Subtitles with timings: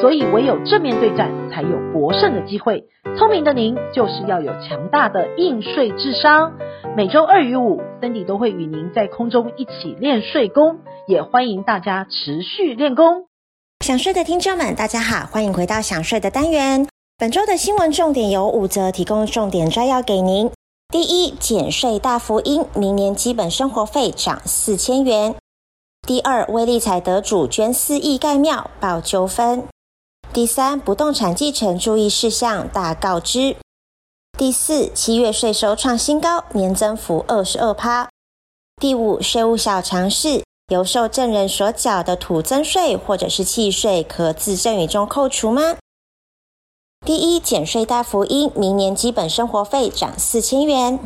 [0.00, 2.84] 所以唯有正面对战，才有博胜的机会。
[3.16, 6.52] 聪明的您，就是要有强大的应税智商。
[6.96, 13.26] 每周二与五，Cindy 都会与您在空中一起练税功，也欢迎大家持续练功。
[13.84, 16.86] 想睡的听众们，大家好，欢迎回到想睡的单元。
[17.18, 20.50] 本周的新闻重点有五则，提供重点摘要给您。
[20.92, 25.34] 第一，减税大福音，明年基本生活费涨四千元。
[26.06, 29.64] 第二，威力彩得主捐四亿盖庙，爆纠纷。
[30.36, 33.56] 第三，不动产继承注意事项大告知。
[34.36, 38.10] 第四，七月税收创新高，年增幅二十二趴。
[38.78, 45.78] 第五，税务小常识，由受赠人所缴的土增税或者是契税，可自赠与中扣除吗？
[47.06, 51.00] 第一，减税大福音，明年基本生活费涨四千元。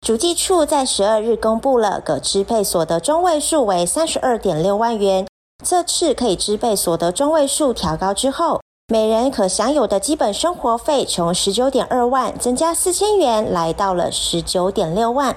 [0.00, 5.26] 主计处在十二日公布了可支配所得中位数为三十二点六万元。
[5.62, 15.36] 这次可以支配所得中位数调高之后，每人可享有的基本生活费从十九点二万增加四千元，来到了十九点六万。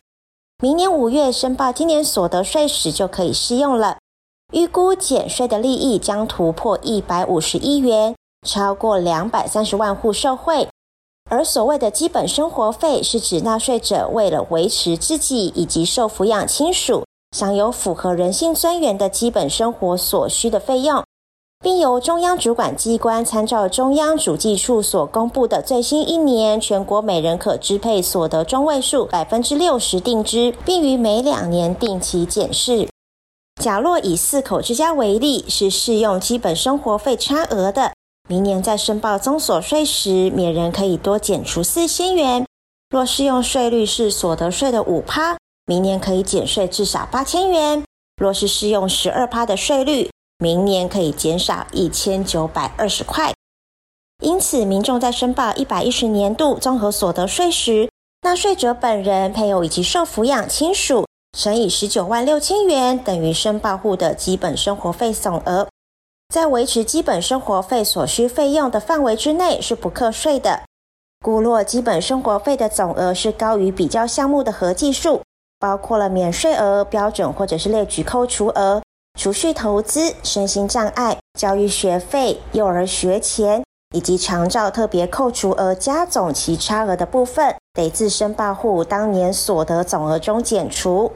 [0.62, 3.98] 明年五月申报今年所得税时就可以适用了。
[4.54, 8.16] 预估减税的利益将突破一百五十亿元，
[8.48, 10.68] 超过两百三十万户受惠。
[11.30, 17.04] 而所谓的基本生活费，是指纳税者为了维持自己以及受抚养亲属。
[17.34, 21.04] 享有符合人性尊严的基本生活所需的费用，
[21.60, 32.88] 并由中央主管机关参照中央主计处所公布的最新一年全国每人可支配所得中位数百分之六十定之，并于每两年定期检视。
[33.62, 37.94] 假若以四口之家为例，是适用基本生活费差额的，
[38.30, 42.46] 明年在申报综所税时，每人可以多减除四千元。
[42.92, 45.36] 若适用税率是所得税的五趴。
[45.66, 47.84] 明年可以减税至少八千元，
[48.18, 53.34] 若是适用十二趴的税率，明年可以减少一千九百二十块。
[54.22, 57.90] 因此，民众在申报一百一十年度综合所得税时，
[58.24, 61.06] 纳税者本人、配偶以及受抚养亲属
[61.38, 65.68] 乘以十九万六千元，等于申报户的基本生活费总额，
[66.34, 70.64] 在维持基本生活费所需费用的范围之内是不课税的。
[71.24, 75.22] 估若基本生活费的总额是高于比较项目的合计数。
[75.64, 78.84] 包括了免税额、标准或者是列举扣除额、
[79.18, 83.64] 储蓄投资、身心障碍、教育学费、幼儿学前
[83.96, 91.14] 以及长照特别扣除额加总其差额的部分，得自申报户当年所得总额中减除。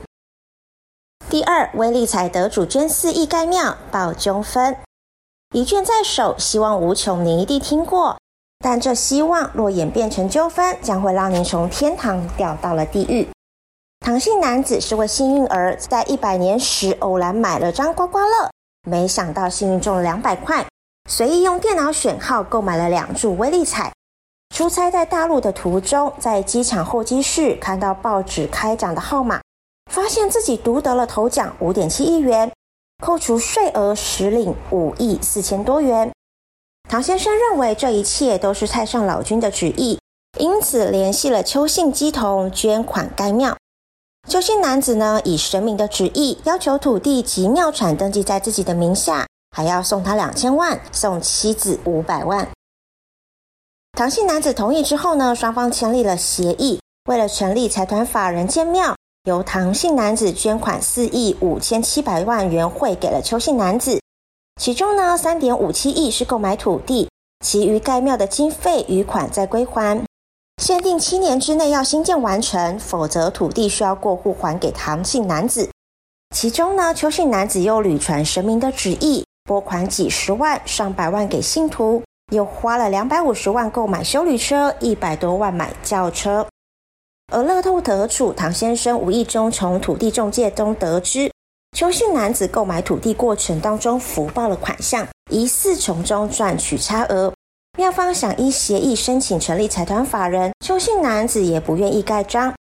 [1.30, 4.78] 第二，威力彩得主捐四亿盖庙，报纠纷。
[5.54, 8.16] 一卷在手，希望无穷，您一定听过。
[8.64, 13.28] 但这希望若演变成纠纷，将会让您从天堂掉到了地狱。
[14.08, 18.50] 唐姓男子是位幸运儿，在一百年时偶然买了张刮刮乐，
[18.90, 20.66] 没想到幸运中了两百块，
[21.10, 23.92] 随意用电脑选号购买了两注威力彩。
[24.56, 29.42] 出差在大陆的途中，在机场候机室看到报纸开奖的号码，
[29.92, 32.50] 发现自己独得了头奖五点七亿元，
[33.04, 36.10] 扣除税额实领五亿四千多元。
[36.88, 40.00] 唐先生认为这一切都是太上老君的旨意，
[40.40, 43.58] 因此联系了邱姓乩童捐款盖庙。
[44.28, 52.46] 邱姓男子呢，以神明的旨意要求土地及庙产登记在自己的名下，还要送他两千万，送妻子五百万。
[53.94, 64.02] 唐姓男子同意之后呢，双方签立了协议，为了成立财团法人建庙，由唐姓男子捐款四亿五千七百万元汇给了邱姓男子，
[64.62, 67.10] 其中呢三点五七亿是购买土地，
[67.46, 70.07] 其余盖庙的经费余款再归还。
[70.58, 75.70] 限定七年之内要新建完成，否则土地需要过户还给唐姓男子。
[76.36, 86.46] 其中呢，邱姓男子又屡传神明的旨意，拨款几十万、上百万给信徒，又花了两百五十万购买修旅车，一百多万买轿车。
[87.32, 91.32] 而乐透得主唐先生无意中从土地中介中得知，
[91.78, 97.32] 邱姓男子购买土地过程当中福报了款项，疑似从中赚取差额。
[97.78, 102.56] 妙方想依协议申请成立财团法人，邱姓男子也不愿意盖章。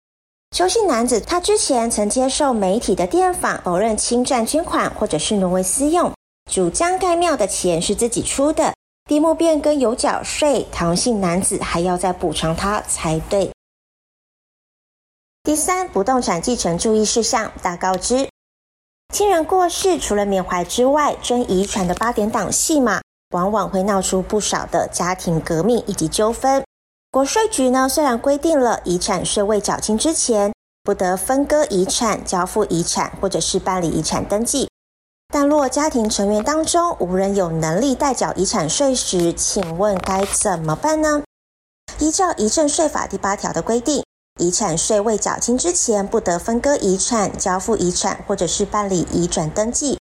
[0.52, 6.12] 邱姓男子他之前曾接受媒体的电访，否认侵占捐款或者是挪为私用，
[6.52, 8.74] 主张盖庙的钱是自己出的，
[9.06, 13.54] 地目变更有缴税，唐姓男子还要再补偿他才对。
[15.44, 18.28] 第三，不动产继承注意事项大告知。
[19.14, 23.00] 亲人过世，除了缅怀之外，争遗产的八点档戏码，
[23.36, 26.64] 往往会闹出不少的家庭革命以及纠纷。
[27.12, 30.54] 国税局呢，虽然规定了遗产税未缴清之前，
[30.84, 34.70] 不得分割遗产、交付遗产或者是办理遗产登记，
[35.34, 41.24] 但若家庭成员当中无人有能力代缴遗产税时，请问该怎么办呢？
[42.00, 44.02] 依照遗赠税法第八条的规定，
[44.40, 49.98] 遗产税未缴清之前，不得分割遗产、交付遗产或者是办理移转登记。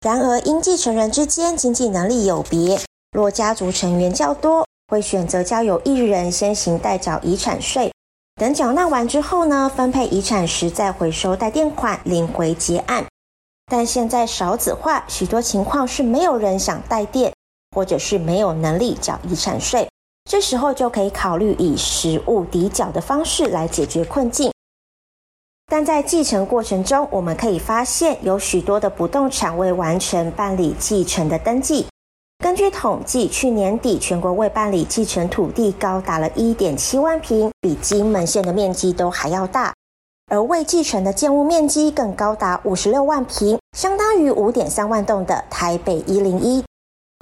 [0.00, 2.80] 然而，因继承人之间经济能力有别，
[3.10, 7.92] 若家族成员较多，会选择交由一人先行代缴遗产税，
[8.36, 13.04] 等缴纳完之后呢，分配遗产时再回收代垫款领回结案。
[13.66, 17.32] 但现在少子化，许多情况是没有人想代垫，
[17.74, 19.88] 或者是没有能力缴遗产税。
[20.30, 24.52] 这时候就可以考虑以实物抵缴的方式来解决困境，
[25.70, 31.86] 但在继承过程中，我们可以发现有许多的不动产未完成办理继承的登记。
[32.42, 39.74] 根据统计，去年底全国未办理继承土地高达了一点七万平，比金门县的面积都还要大，
[40.30, 46.64] 而未继承的建物面积更高达五十六万平，相当于五点三万栋的台北一零一。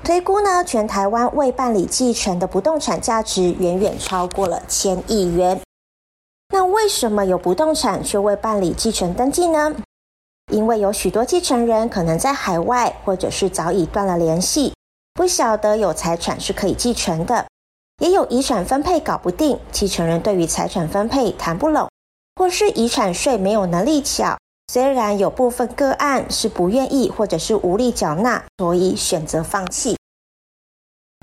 [0.05, 5.61] 推估呢，全台湾未办理继承的不动产价值远远超过了千亿元。
[6.59, 9.77] 那为什么有不动产却未办理继承登记呢？
[10.51, 14.73] 因为有许多继承人可能在海外，或者是早已断了联系，
[15.13, 17.45] 不晓得有财产是可以继承的；
[17.99, 21.91] 也有遗产分配搞不定，继承人对于财产分配谈不拢，
[22.37, 24.39] 或是遗产税没有能力缴。
[24.73, 29.99] 虽然有部分个案是不愿意或者是无力缴纳，所以选择放弃。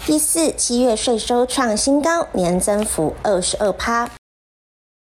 [0.06, 4.08] 第四，七月税收创新高，年增幅二十二趴。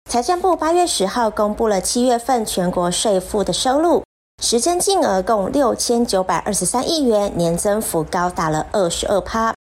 [0.09, 4.03] 财政部八月十号公布了七月份全国税负的收入，
[4.41, 9.55] 实征净额共六千九百二十三亿元，年增幅高达了二十二趴。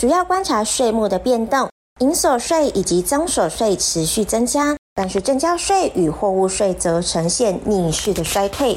[0.00, 4.76] 主要观察税目的变动，营所税以及增所税持续增加。
[4.94, 8.76] 但是证交税与货物税则呈现逆势的衰退。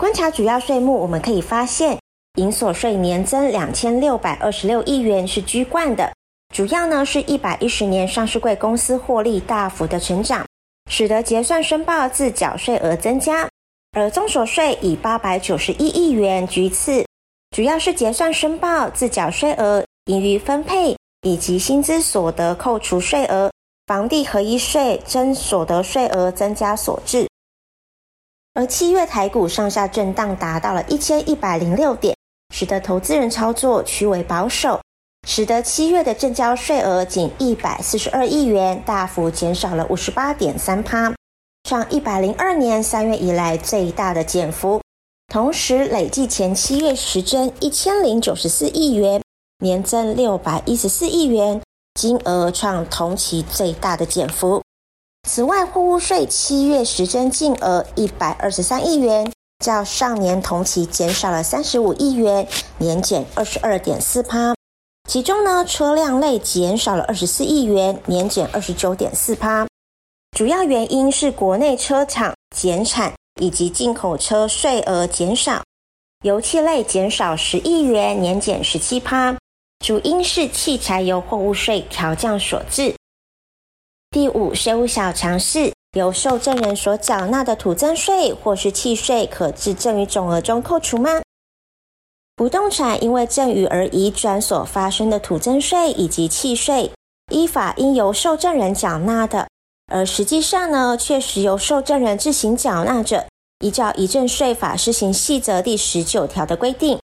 [0.00, 1.98] 观察主要税目，我们可以发现，
[2.38, 6.12] 营所税年增两千六百二十六亿元是居冠的，
[6.56, 10.42] 主要呢是一百一十年上市柜公司获利大幅的成长，
[10.90, 13.46] 使得结算申报自缴税额增加。
[13.94, 17.04] 而综所税以八百九十一亿元居次，
[17.50, 23.50] 主要是结算申报自缴税额、盈余分配以及薪资所得扣除税额。
[23.86, 27.28] 房地合一税征所得税额增加所致，
[28.54, 32.16] 而七月台股上下震荡达到了一千一百零六点，
[32.48, 34.80] 使得投资人操作趋为保守，
[35.26, 41.12] 使得七月的证交税额仅一百四十二亿元，大幅减少了五十八点三趴，
[41.64, 44.80] 创一百零二年三月以来最大的减幅。
[45.26, 49.20] 同时，累计前七月实增一千零九十四亿元，
[49.58, 51.60] 年增六百一十四亿元。
[51.98, 54.62] 金额创同期最大的减幅。
[55.26, 59.32] 此外，货物税七月实增净额一百二十三亿元，
[59.64, 62.46] 较上年同期减少了三十五亿元，
[62.78, 64.55] 年减二十二点四趴。
[65.06, 69.66] 其中呢，车辆类减少了二十四亿元，年减二十九点四趴。
[70.36, 75.62] 主要原因是国内车厂减产以及进口车税额减少。
[76.24, 79.36] 油气类减少十亿元，年减十七趴。
[79.84, 82.94] 主因是汽柴油货物税调降所致。
[84.10, 91.20] 第五，税务小常识：由受赠人所缴纳的土增税或是契税，可自赠与总额中扣除吗？
[92.36, 96.92] 不动产因为赠与而移转所发生的土增税以及契税，
[97.32, 99.48] 依法应由受赠人缴纳的，
[99.90, 103.24] 而实际上呢，确实由受赠人自行缴纳者，
[103.60, 106.98] 依照遗赠税法施行细则第十九条的规定。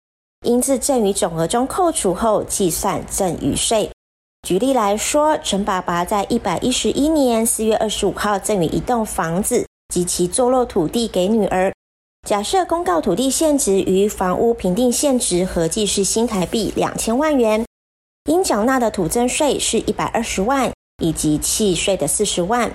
[0.47, 3.91] 应自赠与总额中扣除后计算赠与税。
[4.47, 11.71] 举例来说，陈爸爸在一百一十一年四月二十五号赠与一栋房子及其坐落土地给女儿。
[12.29, 17.65] 假设公告土地现值与房屋评定现值合计是新台币两千万元，
[18.27, 20.71] 应缴纳的土增税是一百二十万，
[21.03, 22.71] 以及契税的四十万。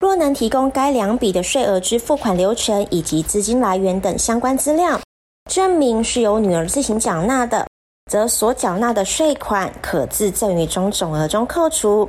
[0.00, 5.00] 若能提供该两笔的税额之付款流程以及资金来源等相关资料。
[5.48, 7.68] 证明是由女儿自行缴纳的，
[8.10, 12.08] 则所缴纳的税款可自赠与中总额中扣除。